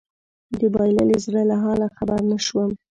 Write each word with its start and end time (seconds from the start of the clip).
د 0.59 0.61
بايللي 0.73 1.17
زړه 1.25 1.41
له 1.51 1.55
حاله 1.63 1.87
خبر 1.97 2.19
نه 2.31 2.37
شوم 2.45 2.71